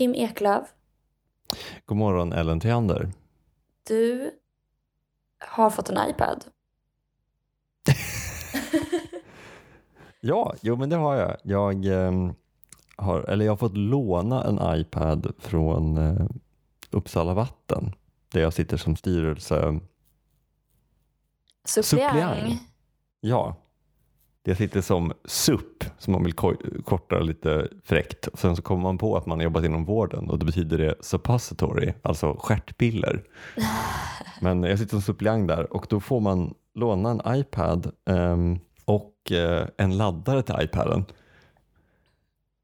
[0.00, 0.68] God morgon, Kim Eklöf.
[1.86, 3.10] God morgon Ellen Theander.
[3.86, 4.30] Du
[5.38, 6.44] har fått en iPad.
[10.22, 11.36] Ja, jo men det har jag.
[11.42, 12.30] Jag, eh,
[12.96, 16.26] har, eller jag har fått låna en iPad från eh,
[16.90, 17.94] Uppsala Vatten
[18.32, 19.80] där jag sitter som styrelse.
[21.64, 22.60] Suppleant.
[23.20, 23.56] Ja,
[24.44, 28.28] jag sitter som SUP som man vill ko- korta lite fräckt.
[28.34, 30.94] Sen så kommer man på att man har jobbat inom vården och då betyder det
[31.00, 33.22] suppository, alltså stjärtpiller.
[34.40, 39.32] Men jag sitter som suppleant där och då får man låna en iPad ehm, och
[39.32, 41.04] eh, en laddare till iPaden.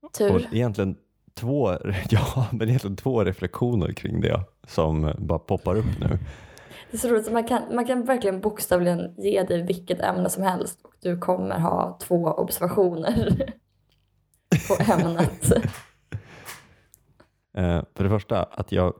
[0.03, 0.49] Och Tur.
[0.53, 0.97] egentligen
[1.35, 1.71] två,
[2.09, 6.19] ja, men egentligen två reflektioner kring det som bara poppar upp nu.
[6.91, 7.33] Det är så roligt.
[7.33, 11.59] Man kan, man kan verkligen bokstavligen ge dig vilket ämne som helst och du kommer
[11.59, 13.53] ha två observationer
[14.69, 15.53] på ämnet.
[17.57, 18.95] Eh, för det första, att jag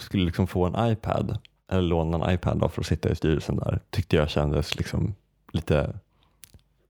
[0.00, 1.38] skulle liksom få en iPad,
[1.72, 5.14] eller låna en iPad då för att sitta i styrelsen där, tyckte jag kändes liksom
[5.52, 5.98] lite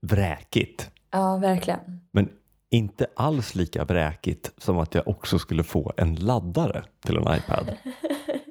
[0.01, 0.91] vräkigt.
[1.11, 1.79] Ja, verkligen.
[2.11, 2.29] Men
[2.69, 7.77] inte alls lika vräkigt som att jag också skulle få en laddare till en iPad.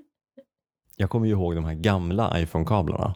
[0.97, 3.15] Jag kommer ju ihåg de här gamla iPhone-kablarna.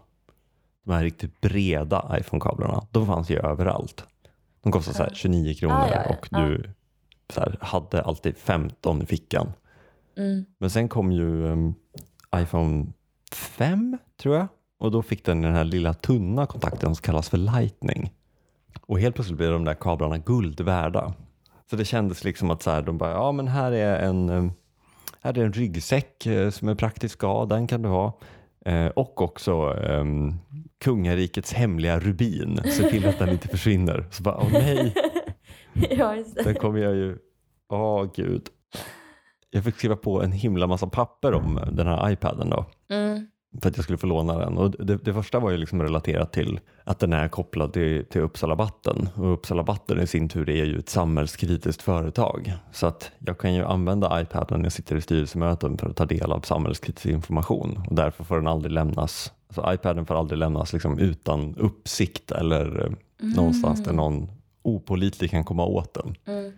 [0.84, 2.86] De här riktigt breda iPhone-kablarna.
[2.90, 4.04] De fanns ju överallt.
[4.62, 6.70] De kostade så här 29 kronor Ah, ja, ja, och du
[7.34, 9.52] så här, hade alltid 15 i fickan.
[10.16, 10.44] Mm.
[10.58, 11.74] Men sen kom ju um,
[12.36, 12.86] iPhone
[13.32, 14.48] 5 tror jag.
[14.78, 18.12] Och då fick den den här lilla tunna kontakten som kallas för Lightning.
[18.80, 21.14] Och helt plötsligt blev de där kablarna guld värda.
[21.70, 24.52] Så det kändes liksom att så här, de bara, ja men här är en, um,
[25.26, 28.18] här är en ryggsäck eh, som är praktisk, ja den kan du ha.
[28.64, 30.34] Eh, och också um,
[30.84, 32.60] kungarikets hemliga rubin.
[32.64, 34.06] Se till att den inte försvinner.
[34.10, 34.94] Så bara, åh nej.
[35.90, 36.16] ja.
[36.42, 37.18] Sen kommer jag ju,
[37.68, 38.42] åh gud.
[39.50, 42.64] Jag fick skriva på en himla massa papper om den här iPaden då.
[42.90, 43.26] Mm.
[43.62, 44.58] För att jag skulle få låna den.
[44.58, 48.20] Och det, det första var ju liksom relaterat till att den är kopplad till, till
[48.20, 49.08] Uppsala Vatten.
[49.14, 52.52] Och Uppsala Vatten i sin tur är ju ett samhällskritiskt företag.
[52.72, 56.06] Så att jag kan ju använda iPaden när jag sitter i styrelsemöten för att ta
[56.06, 57.82] del av samhällskritisk information.
[57.88, 59.32] Och därför får den aldrig lämnas.
[59.48, 62.90] Alltså iPaden får aldrig lämnas liksom utan uppsikt eller eh,
[63.36, 64.30] någonstans där någon
[64.62, 66.14] opålitlig kan komma åt den.
[66.26, 66.52] Mm.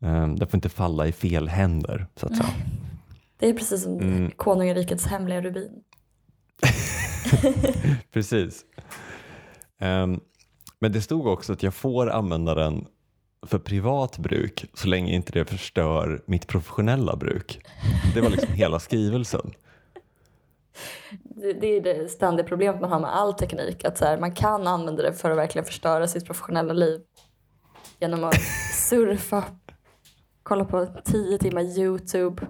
[0.00, 2.48] Um, den får inte falla i fel händer så att säga.
[3.38, 4.30] Det är precis som Mm.
[4.30, 5.70] konungarikets hemliga rubin.
[8.12, 8.64] Precis.
[9.80, 10.20] Ehm,
[10.78, 12.86] men det stod också att jag får använda den
[13.46, 17.60] för privat bruk så länge inte det förstör mitt professionella bruk.
[18.14, 19.52] Det var liksom hela skrivelsen.
[21.22, 23.84] Det, det är det ständiga problemet man har med all teknik.
[23.84, 27.00] Att så här, man kan använda det för att verkligen förstöra sitt professionella liv.
[28.00, 28.40] Genom att
[28.74, 29.44] surfa,
[30.42, 32.46] kolla på 10 timmar YouTube,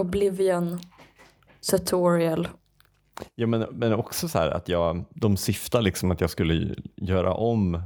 [0.00, 0.80] Oblivion,
[1.70, 2.48] tutorial.
[3.34, 7.34] Ja, men, men också så här att jag, de syftar liksom att jag skulle göra
[7.34, 7.82] om,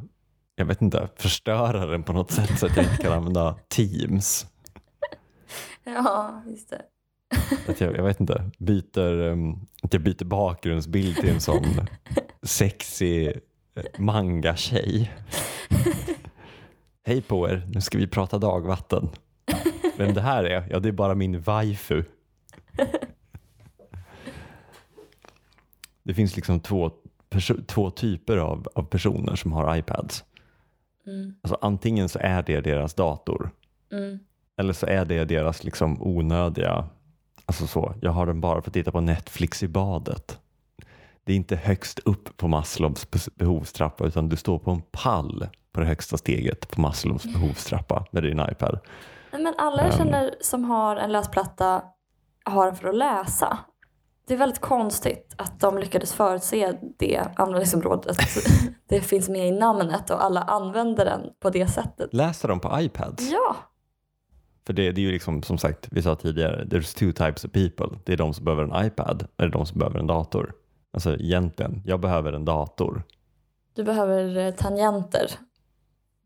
[0.55, 4.47] jag vet inte, förstöra den på något sätt så att jag inte kan använda Teams.
[5.85, 6.83] Ja, just det.
[7.73, 11.65] Att jag, jag vet inte, byter, um, att jag byter bakgrundsbild till en sån
[12.43, 13.33] sexy eh,
[13.99, 15.13] manga-tjej.
[17.05, 19.09] Hej på er, nu ska vi prata dagvatten.
[19.97, 20.69] Vem det här är?
[20.71, 22.05] Ja, det är bara min waifu.
[26.07, 26.91] Det finns liksom två,
[27.67, 30.25] två typer av, av personer som har iPads.
[31.07, 33.51] Mm, Alltså, antingen så är det deras dator
[33.93, 34.19] mm,
[34.59, 36.85] eller så är det deras liksom onödiga,
[37.47, 40.39] alltså så, jag har den bara för att titta på Netflix i badet.
[41.25, 45.49] Det är inte högst upp på Maslows be- behovstrappa utan du står på en pall
[45.73, 48.79] på det högsta steget på Maslows behovstrappa med din iPad.
[49.33, 49.99] Men alla jag Ehm.
[49.99, 51.83] känner som har en läsplatta
[52.45, 53.59] har den för att läsa.
[54.29, 58.17] Det är väldigt konstigt att de lyckades förutse det användningsområdet.
[58.89, 62.15] det finns med i namnet och alla använder den på det sättet.
[62.15, 63.31] Läser de på iPads?
[63.31, 63.57] Ja,
[64.67, 67.53] För det, det är ju liksom som sagt, vi sa tidigare, there's two types of
[67.53, 67.99] people.
[68.05, 70.53] Det är de som behöver en iPad eller de som behöver en dator.
[70.93, 73.03] Alltså egentligen, jag behöver en dator.
[73.77, 75.31] du behöver eh, tangenter.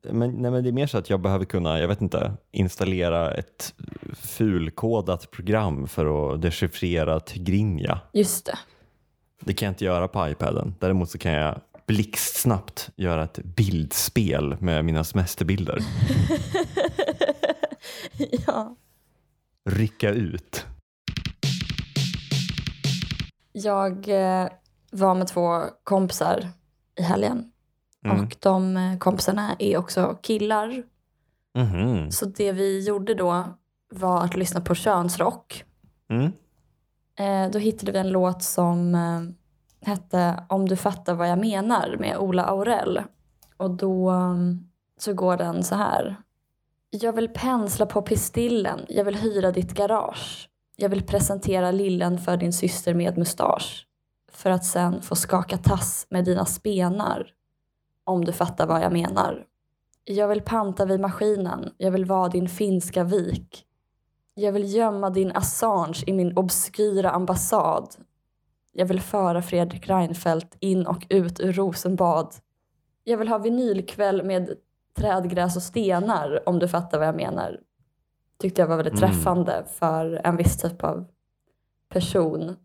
[0.02, 3.34] Men, nej, men det är mer så att jag behöver kunna, jag vet inte, installera
[3.34, 3.74] ett
[4.14, 8.00] fulkodat program för att dechiffrera Tigrinja.
[8.12, 8.58] Just det.
[9.40, 10.74] Det kan jag inte göra på iPaden.
[10.78, 15.78] Däremot så kan jag blixtsnabbt göra ett bildspel med mina semesterbilder.
[18.46, 18.76] ja.
[19.70, 20.66] Rycka ut.
[23.52, 24.48] Jag eh,
[24.90, 26.48] var med två kompisar
[26.98, 27.52] i helgen.
[28.04, 28.20] Mm.
[28.20, 30.82] Och de eh, kompisarna är också killar.
[31.54, 32.10] Mhm.
[32.10, 33.44] Så det vi gjorde då
[33.92, 35.64] var att lyssna på könsrock.
[36.10, 36.32] Mm.
[37.18, 39.20] Eh, då hittade vi en låt som eh,
[39.90, 43.02] hette Om du fattar vad jag menar med Ola Aurell.
[43.56, 44.14] Och då
[44.98, 46.16] så går den så här.
[46.90, 50.48] Jag vill pensla på pistillen, jag vill hyra ditt garage.
[50.76, 53.86] Jag vill presentera lillen för din syster med mustasch.
[54.32, 57.26] För att sen få skaka tass med dina spenar.
[58.10, 59.44] Om du fattar vad jag menar.
[60.04, 63.66] Jag vill panta vid maskinen, jag vill vara din finska vik.
[64.34, 67.94] Jag vill gömma din Assange i min obskyra ambassad.
[68.72, 72.34] Jag vill föra Fredrik Reinfeldt in och ut ur Rosenbad.
[73.04, 74.50] Jag vill ha vinylkväll med
[74.96, 77.60] trädgräs och stenar om du fattar vad jag menar.
[78.38, 79.10] Tyckte jag var väldigt Mm.
[79.10, 81.06] träffande för en viss typ av
[81.88, 82.56] person.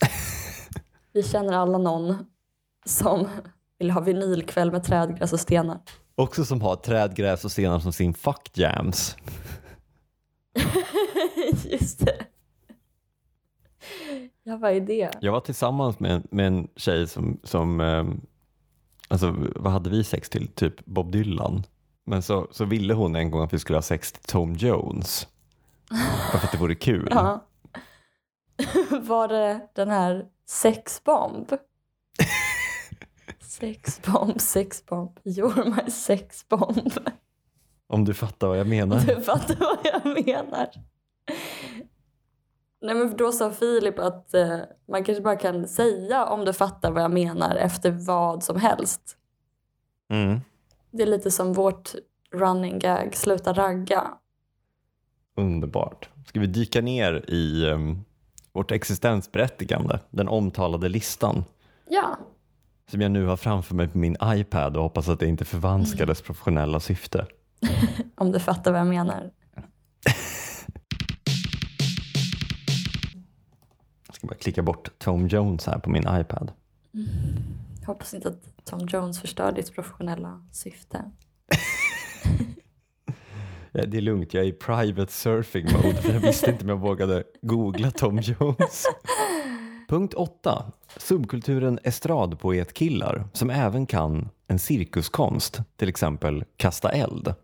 [1.12, 2.26] Vi känner alla någon
[2.84, 3.28] som
[3.78, 5.80] vill ha vinylkväll med trädgräs och stenar.
[6.14, 9.16] Också som har trädgräs och stenar som sin fuck jams.
[11.64, 12.26] Just det.
[14.42, 15.10] Ja, vad är det?
[15.20, 18.04] Jag var tillsammans med, med en tjej som, som eh,
[19.08, 20.48] alltså vad hade vi sex till?
[20.48, 21.62] Typ Bob Dylan.
[22.04, 25.28] Men så, så ville hon en gång att vi skulle ha sex till Tom Jones.
[26.32, 27.08] Bara för att det vore kul.
[27.10, 27.44] Ja.
[29.02, 31.52] Var det den här sexbomb?
[33.40, 36.92] Sexbomb, sexbomb, you're my sexbomb.
[37.86, 39.00] Om du fattar vad jag menar.
[39.00, 40.68] Du fattar vad jag menar.
[42.80, 44.58] Nej men då sa Filip att eh,
[44.88, 49.16] man kanske bara kan säga om du fattar vad jag menar efter vad som helst.
[50.10, 50.40] Mm.
[50.90, 51.94] Det är lite som vårt
[52.32, 54.10] running gag, sluta ragga.
[55.36, 56.08] Underbart.
[56.26, 58.04] Ska vi dyka ner i um,
[58.52, 61.44] vårt existensberättigande, den omtalade listan
[61.90, 62.18] Ja,
[62.90, 66.06] som jag nu har framför mig på min iPad och hoppas att det inte förvanskar
[66.06, 67.26] dess professionella syfte.
[68.14, 69.30] om du fattar vad jag menar.
[74.06, 76.52] Jag ska bara klicka bort Tom Jones här på min iPad.
[77.80, 81.04] Jag hoppas inte att Tom Jones förstör ditt professionella syfte.
[83.72, 86.68] Ja, det är lugnt, jag är i private surfing mode för jag visste inte om
[86.68, 88.84] jag vågade googla Tom Jones.
[89.88, 90.72] Punkt 8.
[90.96, 97.34] Subkulturen estradpoetkillar som även kan en cirkuskonst, till exempel kasta eld.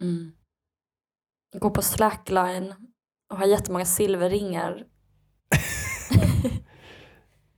[0.00, 0.32] Mm.
[1.60, 2.74] Gå på slackline
[3.30, 4.84] och ha jättemånga silverringar.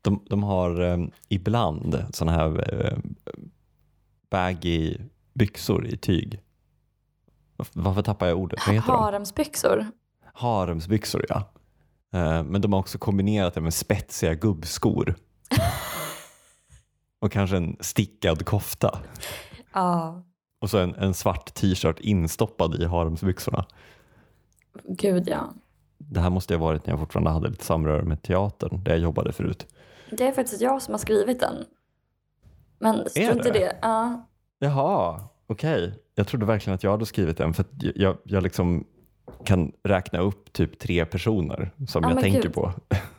[0.03, 0.99] De, de har eh,
[1.29, 2.99] ibland sådana här eh,
[4.31, 4.97] baggy
[5.35, 6.41] byxor i tyg.
[7.73, 8.61] Varför- tappar jag ordet?
[8.67, 8.99] Vad heter de?
[8.99, 9.87] Haremsbyxor.
[10.35, 11.51] Haremsbyxor ja.
[12.15, 15.15] Eh, Men de har också kombinerat det med spetsiga gubbskor.
[17.21, 18.99] Och kanske en stickad kofta.
[19.73, 20.23] Ja,
[20.61, 23.67] Och så en, en svart t-shirt instoppad i haremsbyxorna.
[24.89, 25.55] gud ja.
[25.99, 29.01] Det här måste ha varit när jag fortfarande hade lite samröre med teatern, där jag
[29.01, 29.67] jobbade förut.
[30.11, 31.55] Det är faktiskt jag som har skrivit den.
[32.79, 33.77] Men strunt i det?
[33.83, 34.27] Ja.
[34.59, 35.99] Jaha, okej.
[36.15, 38.85] Jag trodde verkligen att jag hade skrivit den för jag, jag liksom
[39.45, 42.53] kan räkna upp typ tre personer som Ja, jag tänker gud.
[42.55, 42.73] på.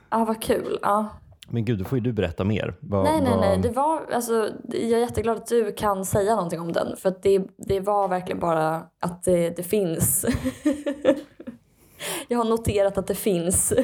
[0.09, 0.79] ja, vad kul.
[0.81, 1.09] Ja.
[1.50, 2.75] Men gud, då får ju du berätta mer.
[2.79, 3.57] Vad- Nej, nej, vad- nej.
[3.57, 6.97] Det var, alltså, jag är jätteglad att du kan säga någonting om den.
[6.97, 10.25] För det, det var verkligen bara att det, det finns.
[12.27, 13.74] jag har noterat att det finns.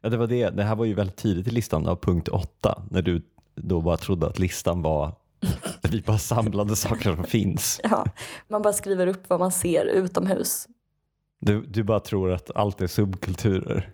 [0.00, 0.50] Ja, det var det.
[0.50, 2.82] Det här var ju väldigt tidigt i listan av punkt åtta.
[2.90, 3.22] När du
[3.54, 5.12] då bara trodde att listan var
[5.82, 7.80] att vi bara samlade saker som finns.
[7.84, 8.06] Ja,
[8.48, 10.68] man bara skriver upp vad man ser utomhus.
[11.40, 13.90] Du, du bara tror att allt är subkulturer.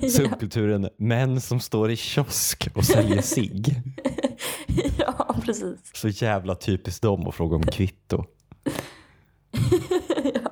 [0.08, 3.64] Subkulturen män som står i kiosk och säljer sig.
[4.98, 5.78] ja, precis.
[5.94, 8.24] Så jävla typiskt dem att fråga om kvitto.
[10.34, 10.50] ja.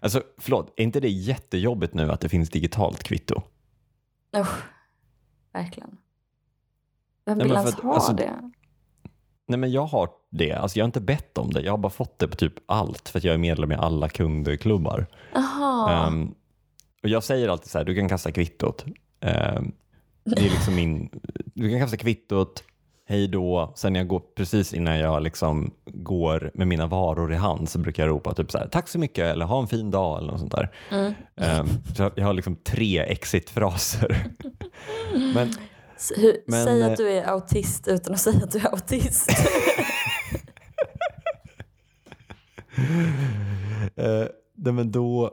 [0.00, 3.42] Alltså förlåt, är inte det jättejobbigt nu att det finns digitalt kvitto?
[4.36, 4.62] Usch,
[5.52, 5.90] verkligen.
[7.26, 8.50] Vem Nej, vill för ens att- ha alltså- det?
[9.48, 11.90] Nej men jag har det, alltså jag har inte bett om det, jag har bara
[11.90, 15.06] fått det på typ allt för att jag är medlem i alla kundklubbar.
[15.34, 16.06] Jaha.
[16.06, 16.34] Ehm,
[17.02, 18.84] och jag säger alltid så här, du kan kasta kvittot.
[19.20, 19.72] Ehm,
[20.24, 21.10] det är liksom min,
[21.54, 22.64] du kan kasta kvittot,
[23.08, 23.72] hej då.
[23.76, 28.02] Sen jag går, precis innan jag liksom går med mina varor i hand så brukar
[28.02, 30.40] jag ropa typ så här, tack så mycket eller ha en fin dag eller något
[30.40, 30.70] sånt där.
[30.90, 31.14] Mm.
[31.36, 34.26] Ehm, så jag- jag har liksom tre exit-fraser.
[35.34, 35.52] Men
[36.16, 39.30] hur, men, säg eh, att du är autist utan att säga att du är autist.
[43.96, 45.30] Eh, nej, men då,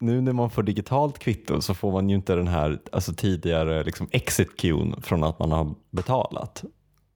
[0.00, 3.84] nu när man får digitalt kvitto så får man ju inte den här alltså tidigare
[3.84, 6.64] liksom exit queuen från att man har betalat.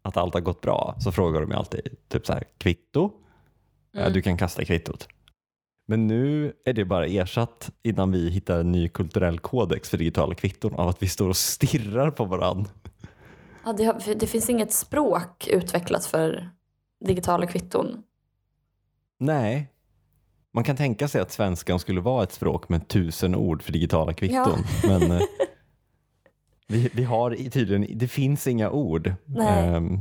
[0.02, 3.04] att allt har gått bra så frågar de ju alltid typ så här kvitto.
[3.04, 4.12] Eh, Mm.
[4.12, 5.08] Du kan kasta kvittot.
[5.92, 10.34] Men nu är det bara ersatt innan vi hittar en ny kulturell kodex för digitala
[10.34, 12.70] kvitton av att vi står och stirrar på varandra.
[13.64, 16.50] Ja, det, har, det finns inget språk utvecklat för
[17.04, 18.02] digitala kvitton.
[19.18, 19.68] Nej.
[20.52, 24.14] Man kan tänka sig att svenskan skulle vara ett språk med tusen ord för digitala
[24.14, 24.64] kvitton.
[24.84, 25.22] Men eh,
[26.68, 29.98] vi, vi har tydligen, det finns inga ord ehm,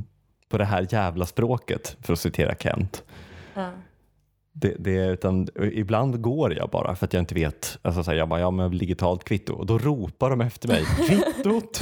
[0.50, 3.04] på det här jävla språket för att citera Kent.
[3.54, 3.72] Ja.
[4.53, 7.77] Det, det, utan, ibland går jag bara för att jag inte vet.
[7.81, 10.86] Alltså, så här, jag bara, ja men digitalt kvitto och då ropar de efter mig,
[11.08, 11.81] kvittot!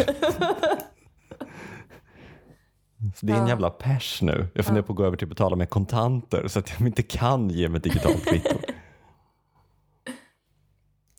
[3.16, 3.50] Så det är en Ja.
[3.50, 4.48] jävla pers nu.
[4.54, 7.04] Jag funderar på att gå över till att betala med kontanter så att jag inte
[7.04, 8.56] kan ge mig digitalt kvitto.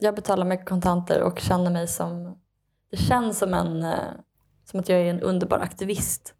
[0.02, 2.38] Jag betalar med kontanter och känner mig som...
[2.90, 3.94] Det känns som, en, eh,
[4.64, 6.34] som att jag är en underbar aktivist.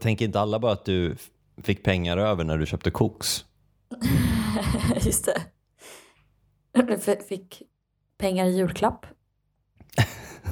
[0.00, 1.16] Tänker inte alla bara att du
[1.62, 3.44] fick pengar över när du köpte koks?
[5.00, 5.42] Just det.
[6.72, 7.62] Jag fick
[8.18, 9.06] pengar i julklapp.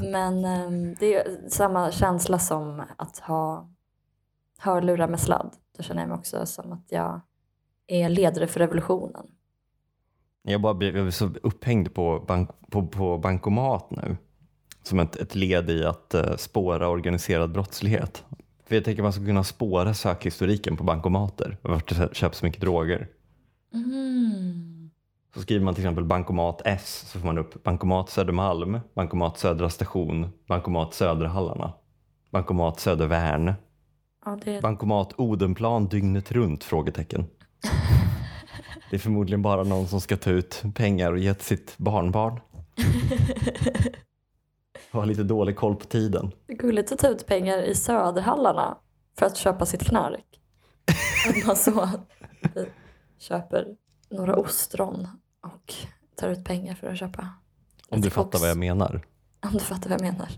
[0.02, 3.70] Men ehm, det är samma känsla som att ha
[4.58, 5.50] hörlurar med sladd.
[5.76, 7.20] Då känner jag mig också som att jag
[7.86, 9.26] är ledare för revolutionen.
[10.42, 14.16] Jag bara blir, jag blir så upphängd på, bank, på, på bankomat nu.
[14.82, 18.24] Som ett, ett led i att uh, spåra organiserad brottslighet.
[18.66, 21.56] För jag tänker att man ska kunna spåra sökhistoriken på bankomater.
[21.62, 23.08] Vart det köps så mycket droger.
[23.74, 24.90] Mm.
[25.34, 29.70] Så skriver man till exempel bankomat S så får man upp bankomat Södermalm, bankomat Södra
[29.70, 31.72] station, bankomat Söderhallarna,
[32.30, 33.54] bankomat Södervärn,
[34.24, 36.64] Ja, det, bankomat Odenplan dygnet runt?
[36.64, 37.26] Frågetecken.
[38.90, 42.40] Det är förmodligen bara någon som ska ta ut pengar och ge till sitt barnbarn.
[44.90, 46.32] Och ha lite dålig koll på tiden.
[46.46, 48.78] gulligt att ta ut pengar i Söderhallarna
[49.18, 50.40] för att köpa sitt knark.
[51.28, 51.88] Att man så
[53.22, 53.66] köper
[54.10, 55.08] några ostron
[55.40, 55.74] och
[56.16, 57.28] tar ut pengar för att köpa
[57.88, 59.02] Om du fattar vad jag menar.
[59.40, 60.28] Om du fattar vad jag menar.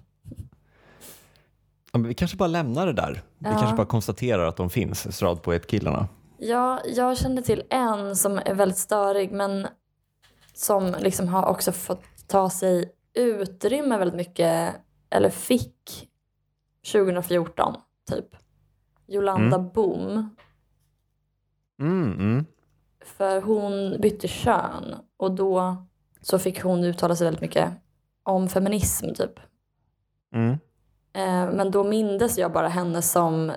[1.93, 3.23] Ja, men vi kanske bara lämnar det där.
[3.39, 3.59] Vi Ja.
[3.59, 6.09] kanske bara konstaterar att de finns, Stradpoetkillarna.
[6.39, 9.67] Ja, jag kände till en som är väldigt störig men
[10.55, 14.75] som liksom har också fått ta sig utrymme väldigt mycket,
[15.11, 16.09] eller fick
[16.93, 17.75] 2014
[18.11, 18.37] typ.
[19.07, 20.37] Jolanda Boom.
[21.81, 22.47] Mm, mm.
[23.05, 25.77] För hon bytte kön och då
[26.21, 27.73] så fick hon uttala sig väldigt mycket
[28.23, 29.41] om feminism typ.
[30.35, 30.51] Mm.
[31.13, 33.53] Eh, Men då mindes jag bara henne som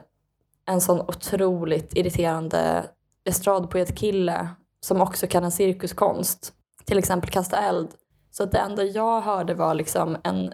[0.66, 2.86] en sån otroligt irriterande
[3.26, 4.50] estradpoetkille
[4.80, 6.54] som också kan en cirkuskonst.
[6.86, 7.90] Till exempel kasta eld.
[8.32, 10.54] Så det enda jag hörde var liksom en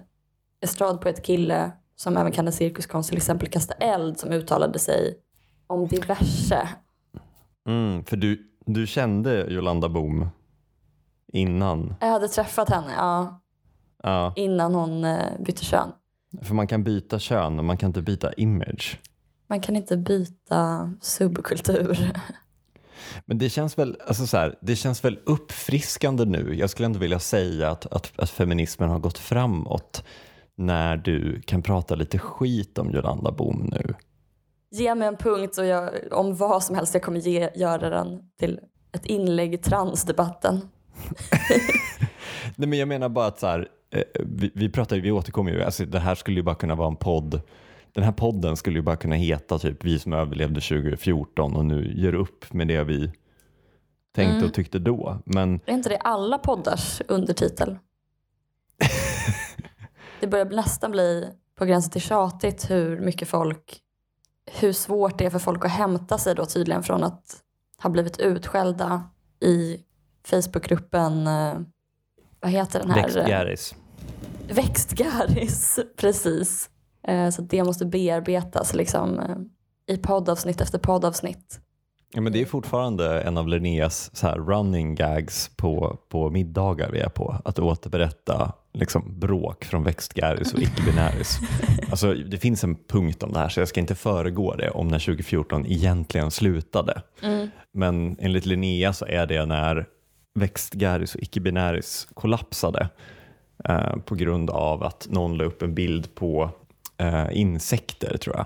[0.61, 5.17] estradpoetkille som även kan en cirkuskonst, till exempel kasta eld, som uttalade sig
[5.67, 6.67] om diverse.
[7.67, 10.27] Mm, för du, du kände Jolanda Boom
[11.33, 11.95] innan?
[11.99, 13.39] Jag hade träffat henne ja,
[14.03, 15.91] Ja, innan hon eh, bytte kön.
[16.41, 18.99] för man kan byta kön men man kan inte byta image.
[19.47, 22.11] Man kan inte byta subkultur.
[23.25, 26.55] Men det känns väl, alltså så här, det känns väl uppfriskande nu.
[26.55, 30.03] Jag skulle ändå vilja säga att, att, att feminismen har gått framåt
[30.55, 33.93] när du kan prata lite skit om Jolanda Boom nu.
[34.73, 36.93] Ge mig en punkt och jag, om vad som helst.
[36.93, 38.59] Jag kommer ge, göra den till
[38.91, 40.55] ett inlägg i transdebatten.
[42.55, 45.63] Nej men jag menar bara att så här, eh, vi, vi pratar vi återkommer ju,
[45.63, 47.41] alltså det här skulle ju bara kunna vara en podd.
[47.93, 51.93] Den här podden skulle ju bara kunna heta typ vi som överlevde 2014 och nu
[51.95, 53.11] gör upp med det vi
[54.15, 54.45] tänkte Mm.
[54.45, 55.17] och tyckte då.
[55.25, 57.77] Men Är inte det alla poddars undertitel?
[60.19, 63.79] det börjar nästan bli på gränsen till tjatigt hur mycket folk,
[64.51, 67.37] hur svårt det är för folk att hämta sig då tydligen från att
[67.83, 69.03] ha blivit utskällda
[69.39, 69.79] i
[70.27, 71.53] Facebookgruppen, eh,
[72.39, 73.01] vad heter den här?
[73.03, 73.75] Växtgäris.
[74.47, 76.69] Växtgaris, precis.
[77.07, 79.35] Eh, Så det måste bearbetas liksom eh,
[79.95, 81.59] i poddavsnitt efter poddavsnitt.
[82.13, 86.91] Ja, men det är fortfarande en av Linneas så här running gags på, på middagar
[86.91, 87.35] vi är på.
[87.45, 91.39] Att återberätta liksom, bråk från växtgäris och icke-binäris.
[91.89, 94.87] alltså, det finns en punkt om det här så jag ska inte föregå det om
[94.87, 97.01] när 2014 egentligen slutade.
[97.21, 97.49] Mm.
[97.71, 99.85] Men enligt Linnea så är det när
[100.35, 102.89] växtgäris och icke-binäris kollapsade
[103.69, 106.49] eh, på grund av att någon la upp en bild på
[106.97, 108.45] eh, insekter tror jag.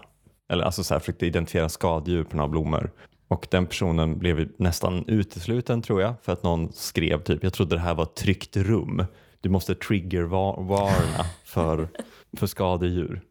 [0.50, 2.92] Eller alltså så här, försökte identifiera skadedjur på några blommor.
[3.28, 7.76] Och den personen blev nästan utesluten tror jag för att någon skrev typ, jag trodde
[7.76, 9.06] det här var ett tryggt rum.
[9.48, 11.88] Du måste triggervarna för,
[12.38, 13.22] för skadedjur.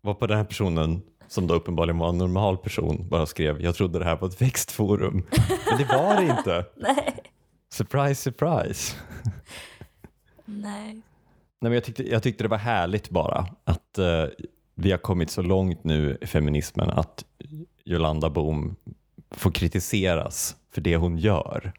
[0.00, 3.98] Varpå den här personen som då uppenbarligen var en normal person, bara skrev jag trodde
[3.98, 5.26] det här var ett växtforum.
[5.70, 6.64] Men det var det inte.
[6.76, 7.22] Nej.
[7.72, 8.96] Surprise, surprise.
[10.44, 10.92] Nej.
[10.92, 11.02] Nej,
[11.60, 14.24] men jag, tyckte, jag tyckte det var härligt bara att eh,
[14.74, 17.24] vi har kommit så långt nu i feminismen att
[17.84, 18.76] Jolanda Boom
[19.30, 21.72] får kritiseras för det hon gör.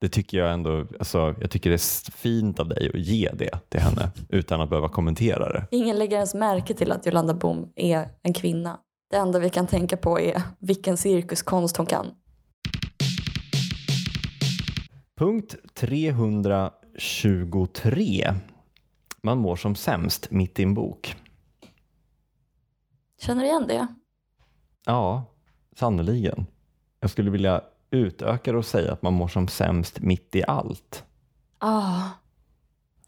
[0.00, 3.58] Det tycker jag ändå, alltså, jag tycker det är fint av dig att ge det
[3.68, 5.66] till henne utan att behöva kommentera det.
[5.70, 8.80] Ingen lägger ens märke till att Jolanda Boom är en kvinna.
[9.10, 12.06] Det enda vi kan tänka på är vilken cirkuskonst hon kan.
[15.18, 18.34] Punkt 323.
[19.22, 21.16] Man mår som sämst mitt i en bok.
[23.20, 23.86] Känner du igen det?
[24.86, 25.24] Ja,
[25.76, 26.46] sannoliken.
[27.00, 27.62] Jag skulle vilja
[27.96, 31.04] utöka det och säga att man mår som sämst mitt i allt.
[31.58, 32.00] Ah,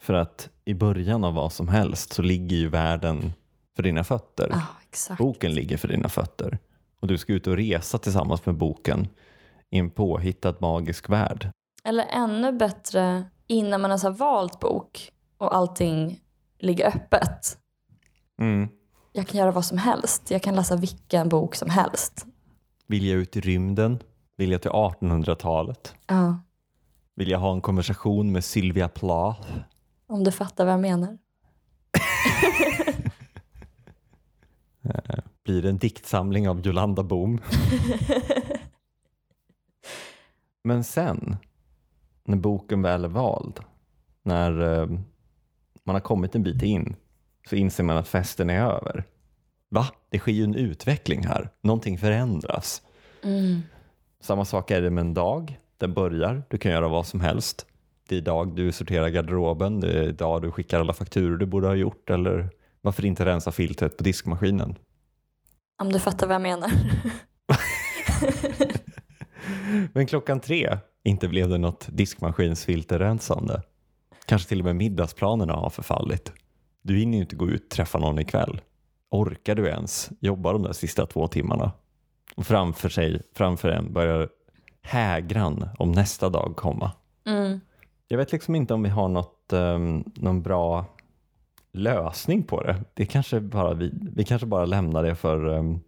[0.01, 3.33] För att i början av vad som helst så ligger ju världen
[3.77, 4.55] för dina fötter.
[4.89, 5.19] exakt.
[5.19, 6.59] Boken ligger för dina fötter.
[7.01, 9.09] Och du ska ut och resa tillsammans med boken
[9.71, 11.51] i en påhittad magisk värld.
[11.85, 16.21] Eller ännu bättre, innan man ens har valt bok och allting
[16.59, 17.59] ligger öppet.
[18.41, 18.69] Mm.
[19.13, 20.31] Jag kan göra vad som helst.
[20.31, 22.27] Jag kan läsa vilken bok som helst.
[22.87, 23.99] Vill jag ut i rymden?
[24.37, 25.95] Vill jag till 1800-talet?
[26.07, 26.39] Ja,
[27.15, 29.49] Vill jag ha en konversation med Sylvia Plath?
[30.07, 31.19] om du fattar vad jag menar.
[35.45, 37.41] Blir det en diktsamling av Jolanda Boom?
[40.65, 41.37] Men sen,
[42.25, 43.61] när boken väl är vald,
[44.23, 44.87] när eh,
[45.85, 46.97] man har kommit en bit in,
[47.49, 49.05] så inser man att festen är över.
[49.69, 49.87] Va?
[50.11, 51.51] Det sker ju en utveckling här.
[51.61, 52.83] Någonting förändras.
[53.25, 53.63] Mm.
[54.21, 55.59] Samma sak är det med en dag.
[55.79, 57.67] Den börjar, du kan göra vad som helst.
[58.09, 61.67] Det är idag du sorterar garderoben, det är idag du skickar alla fakturor du borde
[61.67, 62.51] ha gjort eller
[62.81, 64.79] varför inte rensa filtret på diskmaskinen?
[65.83, 66.71] Om du fattar vad jag menar.
[69.93, 73.63] Men klockan tre, inte blev det något diskmaskinsfilterrensande.
[74.27, 76.33] Kanske till och med middagsplanerna har förfallit.
[76.83, 78.61] Du hinner ju inte gå ut och träffa någon ikväll.
[79.11, 81.73] Orkar du ens jobba de där sista två timmarna?
[82.37, 84.29] Och framför sig, framför en börjar
[84.83, 86.93] hägran om nästa dag komma.
[87.27, 87.61] Mm.
[88.09, 90.85] Jag vet liksom inte om vi har något, um, någon bra
[91.73, 92.85] lösning på det.
[92.95, 95.81] det kanske bara vi, vi kanske bara lämnar det för um,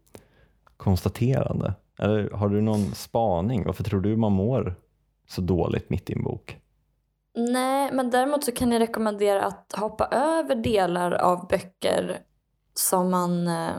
[0.77, 1.75] konstaterande.
[1.99, 3.65] Eller har du någon spaning?
[3.65, 4.75] Varför tror du man mår
[5.29, 6.59] så dåligt mitt i en bok?
[7.35, 12.19] Nej, men däremot så kan jag rekommendera att hoppa över delar av böcker
[12.75, 13.77] som man eh,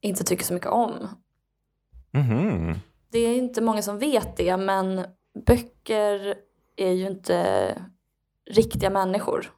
[0.00, 1.08] inte tycker så mycket om.
[2.14, 2.74] Mhm.
[3.10, 5.04] Det är inte många som vet det, men
[5.46, 6.34] böcker
[6.76, 7.78] är ju inte
[8.50, 9.52] riktiga människor.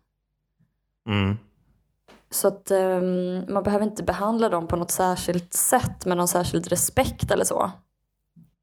[1.09, 1.37] Mm.
[2.31, 3.01] Så att eh,
[3.49, 7.71] man behöver inte behandla dem på något särskilt sätt med någon särskild respekt eller så.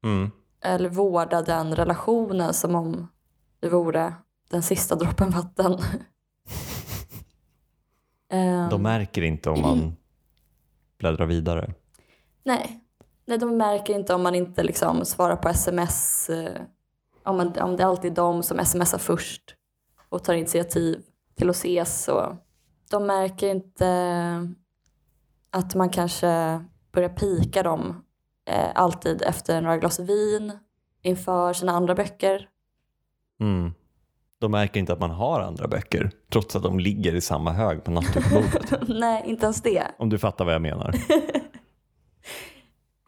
[0.04, 0.30] Mm.
[0.60, 3.08] Eller vårda den relationen som om
[3.60, 4.14] det vore
[4.50, 5.78] den sista droppen vatten.
[8.30, 9.96] Ehm, De märker inte om man
[10.98, 11.74] bläddrar vidare.
[12.44, 12.80] nej.
[13.26, 16.30] Nej, de märker inte om man inte liksom svarar på sms.
[16.30, 16.60] eh,
[17.22, 19.42] Om, man, om det alltid är de som smsar först
[20.08, 21.02] och tar initiativ
[21.36, 22.08] till att ses.
[22.08, 22.32] Och
[22.90, 23.88] de märker inte
[25.50, 26.60] att man kanske
[26.92, 28.04] börjar pika dem
[28.50, 30.58] eh, alltid efter några glas vin
[31.02, 32.48] inför sina andra böcker.
[33.40, 33.72] Mm.
[34.38, 37.84] De märker inte att man har andra böcker trots att de ligger i samma hög
[37.84, 38.88] på nattduksbordet.
[38.88, 39.84] nej, inte ens det.
[39.98, 40.94] om du fattar vad jag menar.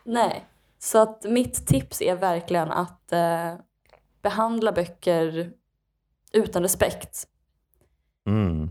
[0.07, 0.47] Nej,
[0.79, 3.55] så att mitt tips är verkligen att eh,
[4.23, 5.53] behandla böcker
[6.33, 7.29] utan respekt.
[8.27, 8.71] Mm.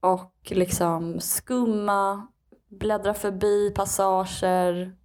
[0.00, 2.26] och liksom skumma,
[2.68, 4.96] bläddra förbi passager,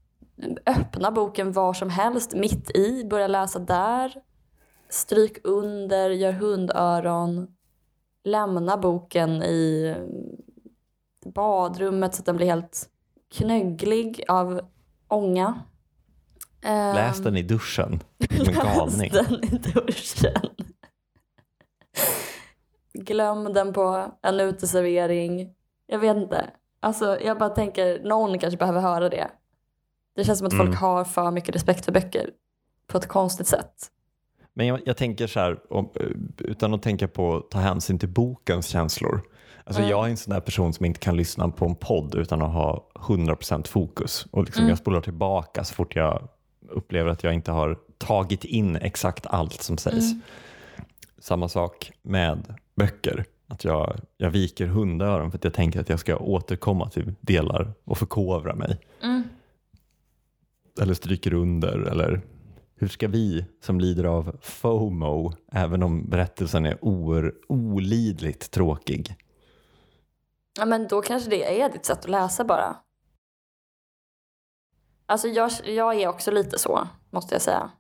[0.66, 4.22] öppna boken var som helst, mitt i, börja läsa där,
[4.90, 7.56] stryk under, gör hundöron,
[8.24, 9.96] lämna boken i
[11.26, 12.90] badrummet så att den blir helt
[13.32, 14.62] knögglig av
[15.10, 15.60] ånga.
[16.62, 18.00] Ehm, Läs den i duschen.
[18.38, 19.12] Som en galning.
[19.14, 20.42] Läs den i duschen.
[22.94, 25.54] Glöm den på en uteservering.
[25.88, 26.50] Jag vet inte.
[26.80, 29.28] Alltså, jag bara tänker, någon kanske behöver höra det.
[30.16, 30.66] Det känns som att Mm.
[30.68, 32.30] folk har för mycket respekt för böcker
[32.88, 33.74] på ett konstigt sätt.
[34.54, 38.00] Men jag, jag tänker så här, om, eh, utan att tänka på att ta hänsyn
[38.00, 39.22] till bokens känslor.
[39.70, 39.92] Alltså Mm.
[39.92, 42.54] Jag är en sån där person som inte kan lyssna på en podd utan att
[42.54, 44.26] ha 100% fokus.
[44.32, 44.70] Och liksom Mm.
[44.70, 46.28] Jag spolar tillbaka så fort jag
[46.70, 50.12] upplever att jag inte har tagit in exakt allt som sägs.
[50.12, 50.22] Mm.
[51.20, 53.26] Samma sak med böcker.
[53.48, 57.74] Att jag, jag viker hundöron för att jag tänker att jag ska återkomma till delar
[57.84, 58.80] och förkovra mig.
[59.04, 59.24] Mm.
[60.82, 62.22] eller stryker under eller
[62.76, 69.16] hur ska vi som lider av FOMO, även om berättelsen är or, olidligt tråkig?
[70.60, 72.76] Ja, men då kanske det är ditt sätt att läsa bara.
[75.06, 77.72] Alltså jag, jag är också lite så, måste jag säga.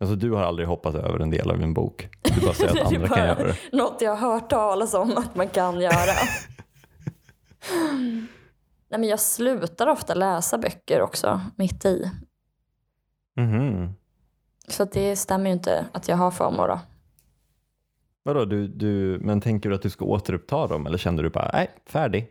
[0.00, 2.08] Alltså du har aldrig hoppat över en del av en bok.
[2.22, 3.56] Du bara säger att andra kan göra det.
[3.72, 6.12] Något jag har hört talas om att man kan göra.
[8.88, 12.10] Nej, men jag slutar ofta läsa böcker också, mitt i.
[13.36, 13.94] Mhm.
[14.68, 16.80] Så att det stämmer ju inte att jag har FOMO då.
[18.34, 21.50] Vadå, du, du, men tänker du att du ska återuppta dem eller kände du bara,
[21.52, 22.28] nej, färdig?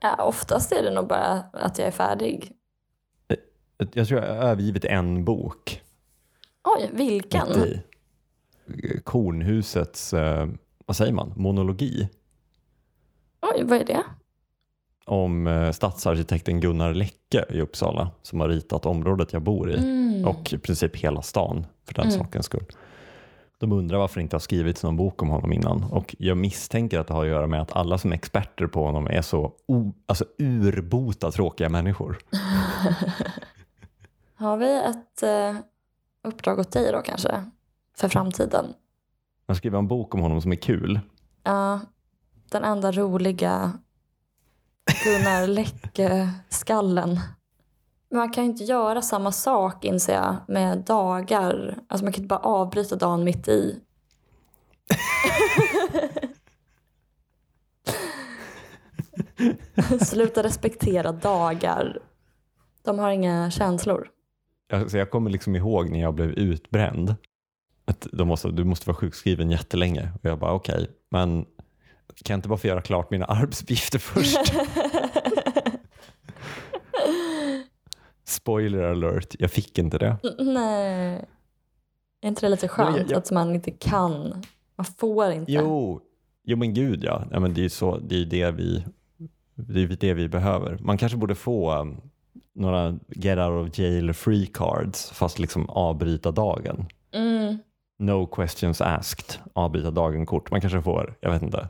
[0.00, 2.52] Ja, oftast är det nog bara att jag är färdig.
[3.92, 5.82] Jag tror jag har övergivit en bok.
[6.64, 7.48] Oj, vilken?
[7.48, 7.82] i.
[9.04, 10.48] Kornhusets, eh,
[10.86, 12.08] vad säger man, monologi
[13.54, 14.02] Oj, vad är det?
[15.04, 20.24] om eh, stadsarkitekten Gunnar Läcke i Uppsala som har ritat området jag bor i Mm.
[20.28, 22.18] och i princip hela stan för den Mm.
[22.18, 22.64] sakens skull.
[23.62, 26.98] De undrar varför det inte har skrivits någon bok om honom innan och jag misstänker
[26.98, 29.52] att det har att göra med att alla som är experter på honom är så
[29.66, 32.18] o, alltså urbota tråkiga människor.
[34.34, 35.56] Har vi ett eh,
[36.24, 37.44] uppdrag åt dig då kanske?
[37.96, 38.66] För framtiden?
[39.46, 41.00] Man skriver en bok om honom som är kul.
[41.42, 41.80] Ja,
[42.50, 43.72] den enda roliga
[45.04, 47.20] Gunnar Läcke-skallen.
[48.12, 51.78] Man kan ju inte göra samma sak inser jag med dagar.
[51.88, 53.80] Alltså man kan inte bara avbryta dagen mitt i.
[60.04, 61.98] Sluta respektera dagar.
[62.84, 64.08] De har inga känslor.
[64.72, 67.14] Alltså jag kommer liksom ihåg när jag blev utbränd.
[67.84, 70.12] Att de måste, du måste vara sjukskriven jättelänge.
[70.22, 71.44] Och jag bara okej, men
[72.24, 74.52] kan jag inte bara få göra klart mina arbetsuppgifter först?
[78.32, 80.16] Spoiler alert, jag fick inte det.
[80.38, 81.24] Nej.
[82.20, 84.42] Är inte det lite skönt jag- jag- att man inte kan?
[84.76, 85.52] Man får inte.
[85.52, 86.00] Jo,
[86.44, 87.24] jo men gud ja.
[87.30, 88.84] ja men det är ju så, det, är det, vi,
[89.54, 90.78] det är det vi behöver.
[90.80, 92.00] Man kanske borde få um,
[92.54, 96.86] några get out of jail free cards fast liksom avbryta dagen.
[97.12, 97.58] Mm.
[97.98, 100.50] No questions asked, avbryta dagen-kort.
[100.50, 101.68] Man kanske får, jag vet inte,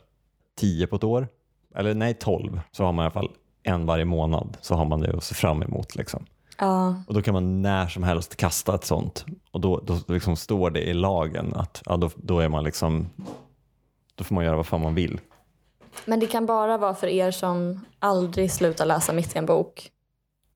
[0.57, 1.29] 10 på ett år?
[1.75, 2.61] Eller nej, 12.
[2.73, 3.31] Så har man i alla fall
[3.63, 4.57] en varje månad.
[4.61, 5.97] Så har man det att se fram emot.
[5.97, 6.25] Liksom.
[6.63, 9.25] Ja, Och då kan man när som helst kasta ett sånt.
[9.51, 13.11] Och då, då liksom står det i lagen att ja, då, då är man liksom,
[14.15, 15.21] då får man göra vad fan man vill.
[16.05, 19.91] men det kan bara vara för er som aldrig slutar läsa mitt i en bok.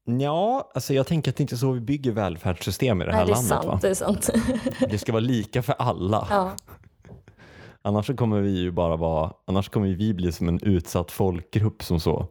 [0.05, 3.27] Ja, alltså jag tänker att det inte är så vi bygger välfärdssystem i det här
[3.27, 3.71] Nej, det landet.
[3.71, 3.83] sant.
[3.83, 4.31] Det är sant.
[4.91, 6.27] Det ska vara lika för alla.
[6.31, 6.53] ja.
[7.83, 12.01] Annars kommer vi ju bara vara, annars kommer vi bli som en utsatt folkgrupp som
[12.01, 12.27] så.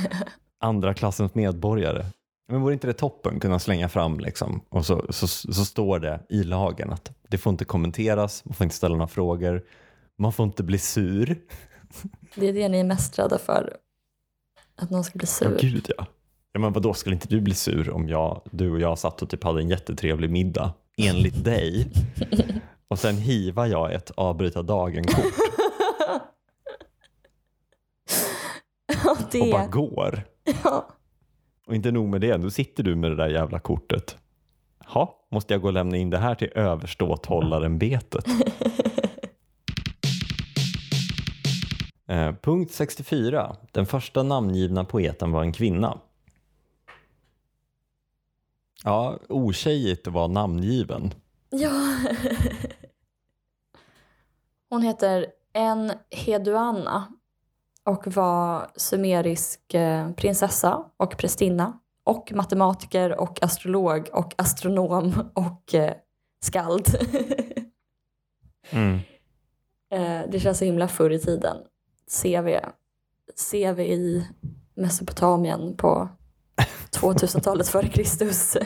[0.60, 2.04] Andra klassens medborgare.
[2.48, 6.20] Men vore inte det toppen kunna slänga fram liksom och så, så, så står det
[6.28, 9.62] i lagen att det får inte kommenteras, man får inte ställa några frågor,
[10.18, 11.38] man får inte bli sur.
[12.34, 13.76] Det är det ni är mest rädda för.
[14.76, 15.58] Att någon ska bli Ja, sur.
[15.60, 16.06] gud ja.
[16.52, 19.30] ja men vadå, skulle inte du bli sur om jag, du och jag satt och
[19.30, 21.92] typ hade en jättetrevlig middag enligt dig
[22.88, 25.24] och sen hivar jag ett avbryta dagen-kort
[29.04, 29.52] Ja, och det.
[29.52, 30.22] bara går.
[30.64, 30.88] Ja.
[31.72, 34.16] Och inte nog med det, nu sitter du med det där jävla kortet.
[34.94, 38.24] Ja, måste jag gå och lämna in det här till överståthållarämbetet?
[42.06, 43.56] eh, punkt 64.
[43.72, 45.98] Den första namngivna poeten var en kvinna.
[48.84, 51.14] Ja, otjejigt vara namngiven.
[51.50, 51.96] ja.
[54.68, 57.12] Hon heter En Heduanna
[57.84, 65.94] och var sumerisk eh, prinsessa och prästinna och matematiker och astrolog och astronom och eh,
[66.40, 66.86] skald.
[68.70, 68.98] Mm.
[69.90, 71.56] Eh, det känns så himla förr i tiden.
[72.06, 74.26] Ser vi i
[74.74, 76.08] Mesopotamien på
[76.90, 78.56] 2000-talet före Kristus.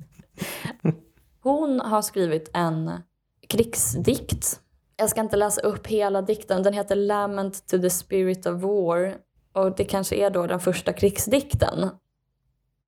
[1.42, 3.02] Hon har skrivit en
[3.48, 4.60] krigsdikt.
[5.00, 6.62] Jag ska inte läsa upp hela dikten.
[6.62, 9.16] Den heter Lament to the spirit of war.
[9.52, 11.90] Och det kanske är då den första krigsdikten.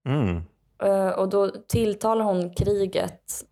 [0.06, 0.42] Mm.
[0.82, 3.44] Eh, och då tilltalar hon kriget.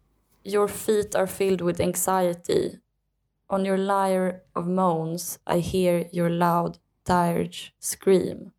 [0.44, 2.76] Your feet are filled with anxiety.
[3.48, 8.50] On your lyre of moans I hear your loud dirge scream.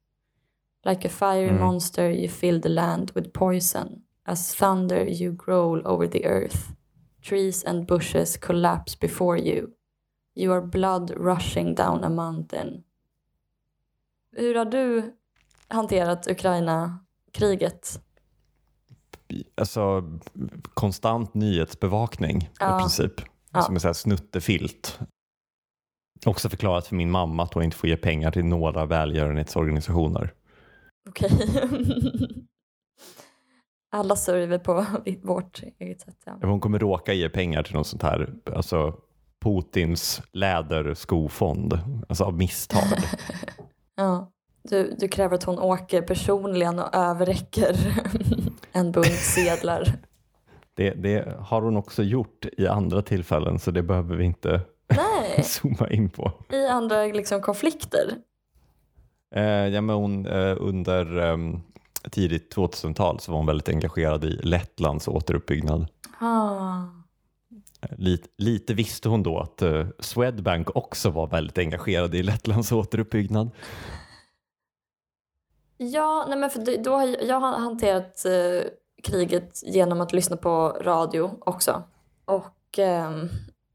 [0.86, 1.60] Like a fiery Mm.
[1.60, 4.02] monster you fill the land with poison.
[4.26, 6.58] As thunder you growl over the earth.
[7.24, 9.68] Trees and bushes collapse before you.
[10.36, 12.84] You are blood rushing down a mountain.
[14.32, 15.13] Hur har du
[15.67, 18.02] hanterat Ukraina-kriget?
[19.56, 20.04] alltså,
[20.74, 22.78] konstant nyhetsbevakning Ja.
[22.78, 23.13] i princip.
[23.52, 23.62] Ja.
[23.62, 25.00] Som en snuttefilt.
[26.26, 30.34] Också förklarat för min mamma att hon inte får ge pengar till några välgörenhetsorganisationer.
[31.10, 31.32] Okej.
[33.94, 34.86] Alla sörjer på
[35.22, 36.17] vårt eget sätt.
[36.26, 36.38] Ja.
[36.41, 38.98] Hon kommer råka ge pengar till något sånt här, alltså
[39.42, 42.84] Putins läderskofond, alltså av misstag.
[43.96, 44.32] Ja.
[44.64, 47.76] Du, du kräver att hon åker personligen och överräcker
[48.72, 49.84] en bunt sedlar.
[50.76, 55.44] Det, det har hon också gjort i andra tillfällen så det behöver vi inte Nej,
[55.44, 56.32] zooma in på.
[56.50, 58.16] i andra liksom, konflikter.
[59.36, 61.38] Eh, ja, men hon, eh, under eh,
[62.12, 65.88] tidigt 2000-tal så var hon väldigt engagerad i Lettlands återuppbyggnad.
[66.20, 67.01] Ah.
[67.89, 73.52] Lite, lite visste hon då att uh, Swedbank också var väldigt engagerad i Lettlands återuppbyggnad.
[75.78, 78.62] Ja, nej men för då har jag, jag har hanterat uh,
[79.04, 81.84] kriget genom att lyssna på radio också.
[82.26, 83.26] Och uh,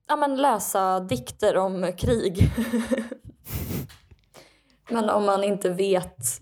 [0.08, 2.38] ja, men läsa dikter om krig.
[4.90, 6.40] men om man inte vet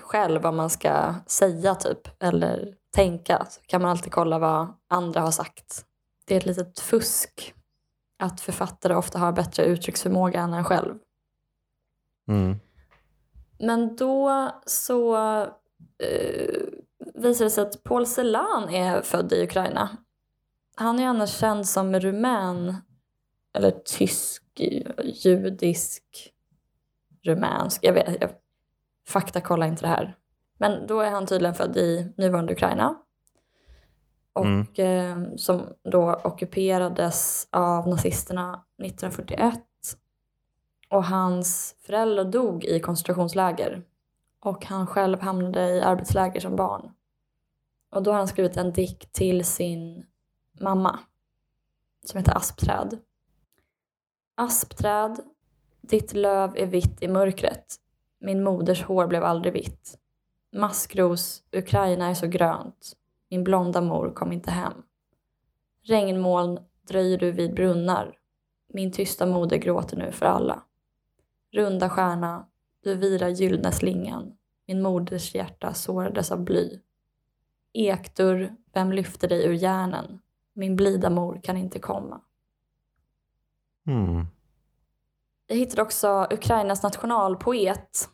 [0.00, 5.20] själv vad man ska säga typ eller tänka så kan man alltid kolla vad andra
[5.20, 5.84] har sagt.
[6.24, 7.54] Det är ett litet fusk
[8.18, 10.94] att författare ofta har bättre uttrycksförmåga än en själv.
[12.28, 12.56] Mm.
[13.58, 15.16] Men då så
[15.98, 16.62] eh,
[17.14, 19.96] visar det sig att Paul Celan är född i Ukraina.
[20.76, 22.76] Han är annars känd som rumän,
[23.52, 24.42] eller tysk,
[25.24, 26.32] judisk,
[27.22, 27.84] rumänsk.
[27.84, 28.30] Jag vet, jag
[29.08, 30.16] faktakollar inte det här.
[30.58, 33.00] Men då är han tydligen född i nuvarande Ukraina.
[34.36, 34.60] Mm.
[34.60, 35.22] Och Mm.
[35.24, 39.60] eh, som då ockuperades av nazisterna 1941.
[40.90, 43.82] Och hans föräldrar dog i koncentrationsläger.
[44.40, 46.90] Och han själv hamnade i arbetsläger som barn.
[47.90, 50.06] Och då har han skrivit en dikt till sin
[50.60, 50.98] mamma.
[52.06, 52.98] Som heter Aspträd.
[54.34, 55.20] Aspträd,
[55.80, 57.76] ditt löv är vitt i mörkret.
[58.20, 59.98] Min moders hår blev aldrig vitt.
[60.52, 62.92] Maskros, Ukraina är så grönt.
[63.34, 64.72] Min blonda mor kom inte hem.
[65.82, 68.18] Regnmoln dröjer du vid brunnar.
[68.68, 70.62] Min tysta moder gråter nu för alla.
[71.52, 72.46] Runda stjärna,
[72.82, 74.36] du virar gyllene slingan.
[74.66, 76.80] Min moders hjärta sårades av bly.
[77.72, 80.20] Ekdörr, vem lyfter dig ur järnen?
[80.52, 82.20] Min blida mor kan inte komma.
[83.86, 84.26] Mm.
[85.46, 88.08] Jag hittade också Ukrainas nationalpoet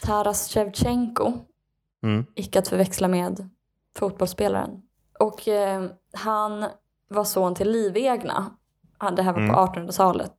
[0.00, 1.32] Taras Shevchenko,
[2.02, 2.26] Mm.
[2.34, 3.48] icke att förväxla med
[3.98, 4.82] fotbollsspelaren.
[5.20, 6.66] Och eh, han
[7.08, 8.50] var son till livegna.
[8.98, 9.54] Han- Det här var Mm.
[9.54, 10.36] på 1800-talet.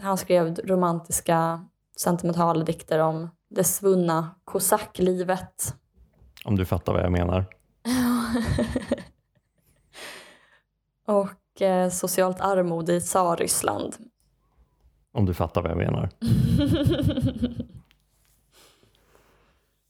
[0.00, 1.64] Han skrev romantiska,
[1.96, 5.74] sentimentala dikter om det svunna kosacklivet.
[6.44, 7.44] Om du fattar vad jag menar.
[11.06, 13.96] och eh, socialt armod i Tsarryssland.
[15.12, 16.10] Om du fattar vad jag menar.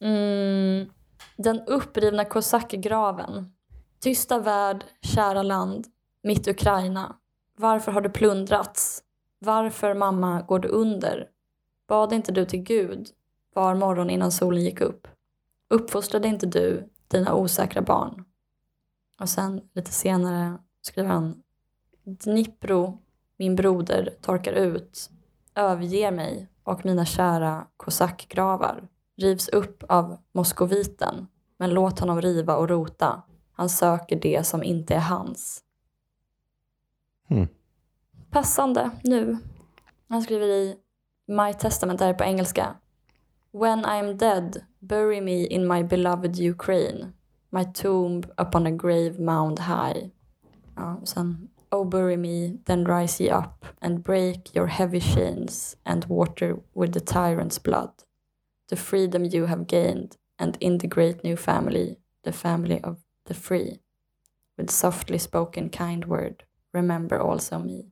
[0.01, 0.87] Mm,
[1.43, 3.53] den upprivna kosackgraven.
[4.01, 5.87] Tysta värld, kära land,
[6.23, 7.17] mitt Ukraina.
[7.57, 9.03] Varför har du plundrats?
[9.39, 11.29] Varför, mamma, går du under?
[11.89, 13.09] Bad inte du till Gud
[13.55, 15.09] var morgon innan solen gick upp?
[15.69, 18.25] Uppfostrade inte du dina osäkra barn?
[19.21, 21.43] Och sen lite senare skriver han
[22.05, 22.99] Dnipro,
[23.37, 25.11] min broder, torkar ut,
[25.55, 31.27] överger mig och mina kära kosackgravar rivs upp av moskoviten,
[31.63, 33.23] men låt honom riva och rota.
[33.53, 35.63] Han söker det som inte är hans.
[37.29, 37.49] Mm.
[38.31, 39.39] Passande nu.
[40.09, 40.77] Han skriver i
[41.27, 42.75] My Testament, det här är på engelska.
[43.53, 47.13] When I am dead, bury me in my beloved Ukraine.
[47.51, 50.11] My tomb upon a grave mound high.
[50.77, 55.77] Ja, och sen Oh bury me, then rise ye up and break your heavy chains
[55.85, 57.91] and water with the tyrant's blood
[58.73, 63.35] the freedom you have gained, and in the great new family, the family of the
[63.35, 63.79] free.
[64.59, 66.43] With softly spoken kind word,
[66.75, 67.85] remember also me.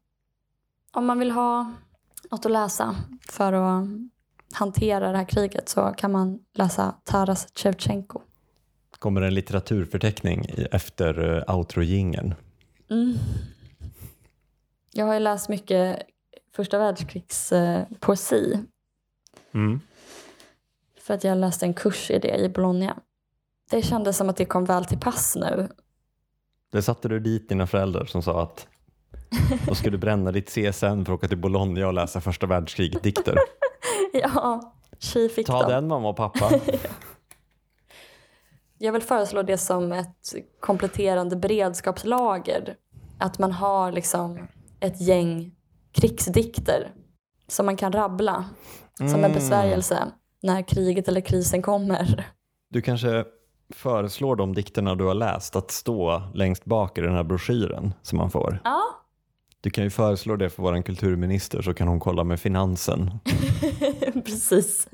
[0.92, 1.72] Om man vill ha
[2.30, 2.96] något att läsa
[3.28, 3.88] för att
[4.52, 8.20] hantera det här kriget så kan man läsa Taras Shevchenko.
[8.98, 12.34] Kommer en litteraturförteckning efter uh, outro-jingeln.
[12.90, 13.14] Mm.
[14.92, 16.02] Jag har ju läst mycket
[16.56, 17.86] första världskrigs eh,
[19.52, 19.80] Mm.
[21.10, 22.96] För att jag läste en kurs i det i Bologna.
[23.70, 25.68] Det kändes som att det kom väl till pass nu.
[26.72, 28.66] Det satte du dit dina föräldrar som sa att
[29.66, 33.36] då ska du bränna ditt CSN för att åka till Bologna och läsa första världskriget-dikter.
[34.12, 35.70] Ja, tji fick Ta dem.
[35.70, 36.50] den mamma och pappa.
[38.78, 42.74] Jag vill föreslå det som ett kompletterande beredskapslager.
[43.18, 44.48] Att man har liksom
[44.80, 45.54] ett gäng
[45.92, 46.90] krigsdikter
[47.48, 48.44] som man kan rabbla
[48.98, 49.32] som en Mm.
[49.32, 49.98] besvärjelse
[50.42, 52.30] när kriget eller krisen kommer.
[52.70, 53.24] Du kanske
[53.74, 58.18] föreslår de dikterna du har läst att stå längst bak i den här broschyren som
[58.18, 58.60] man får.
[58.64, 58.82] Ja,
[59.60, 63.10] Du kan ju föreslå det för vår kulturminister så kan hon kolla med finansen.
[64.14, 64.88] precis.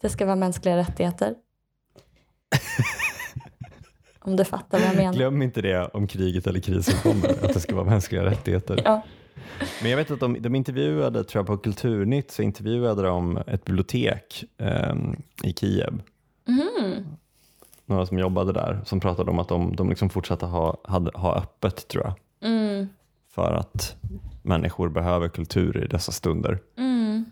[0.00, 1.34] Det ska vara mänskliga rättigheter.
[4.20, 5.12] Om du fattar vad jag menar.
[5.12, 8.82] Glöm inte det om kriget eller krisen kommer, att det ska vara mänskliga rättigheter.
[8.84, 9.02] Ja.
[9.82, 13.64] Men jag vet att de, de intervjuade, tror jag på Kulturnytt, så intervjuade de ett
[13.64, 16.02] bibliotek ehm, i Kiev.
[16.48, 17.06] Mhm.
[17.86, 21.34] Några som jobbade där som pratade om att de, de liksom fortsatte ha, hade, ha
[21.34, 22.14] öppet tror jag.
[22.50, 22.88] Mm.
[23.30, 23.96] För att
[24.42, 26.58] människor behöver kultur i dessa stunder.
[26.76, 27.24] Mm.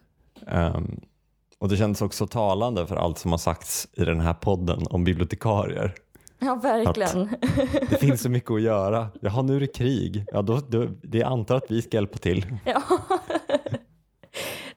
[0.46, 1.00] Ehm,
[1.58, 5.04] och det kändes också talande för allt som har sagts i den här podden om
[5.04, 5.94] bibliotekarier.
[6.44, 7.28] Ja, verkligen.
[7.90, 9.08] Det finns så mycket att göra.
[9.20, 10.24] Jaha, nu är det krig.
[10.32, 12.56] Ja, då, då, det antar att vi ska hjälpa till.
[12.64, 12.82] Ja.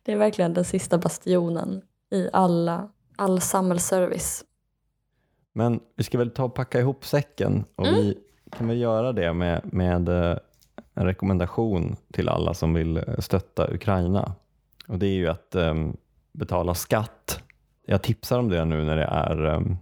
[0.03, 4.43] Det är verkligen den sista bastionen i alla, all samhällsservice.
[5.53, 8.17] Men vi ska väl ta och packa ihop säcken och vi
[8.51, 10.37] kan väl göra det med, med eh,
[10.93, 14.35] en rekommendation till alla som vill eh, stötta Ukraina.
[14.87, 15.97] Och det är ju att em,
[16.31, 17.43] betala skatt.
[17.85, 19.77] Jag tipsar om det nu när det är em,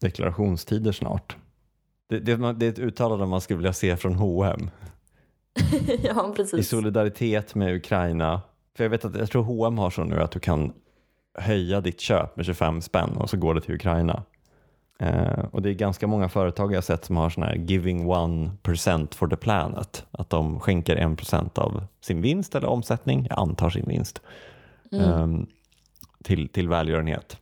[0.00, 1.36] deklarationstider snart.
[2.08, 4.70] Det, det, det är ett uttalande man skulle vilja se från H&M
[6.02, 6.68] ja, i precis.
[6.68, 8.42] solidaritet med Ukraina.
[8.76, 10.72] För jag vet att jag tror H&M har så nu att du kan
[11.34, 14.22] höja ditt köp med 25 spänn och så går det till Ukraina.
[14.98, 19.14] Eh, och det är ganska många företag jag sett som har sån här giving 1%
[19.14, 20.06] for the planet.
[20.10, 24.22] Att de skänker 1% av sin vinst eller omsättning, jag antar sin vinst,
[24.92, 25.28] eh,
[26.24, 27.36] till, till välgörenhet.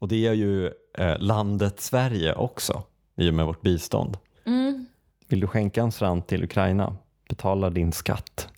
[0.00, 0.66] Och det gör ju
[0.98, 2.82] eh, landet Sverige också
[3.16, 4.18] i och med vårt bistånd.
[4.46, 4.86] Mm.
[5.28, 6.96] Vill du skänka en slant till Ukraina?
[7.28, 8.48] Betala din skatt.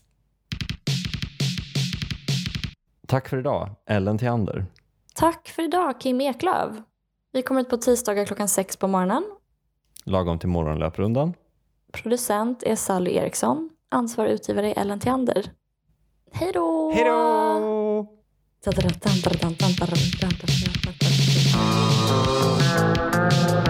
[3.08, 4.66] Tack för idag, Ellen Theander.
[5.14, 6.76] Tack för idag, Kim Eklöf.
[7.32, 9.24] Vi kommer ut på tisdagar klockan sex på morgonen.
[10.04, 11.34] Lagom till morgonlöprundan.
[11.92, 13.70] Producent är Sally Eriksson.
[13.88, 15.50] Ansvarig utgivare är Ellen Theander.
[16.32, 16.92] Hej då!
[16.94, 18.06] Hej då!
[21.52, 23.61] Thank you.